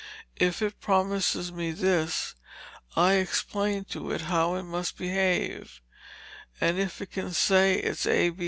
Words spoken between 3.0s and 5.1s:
explain to it how it must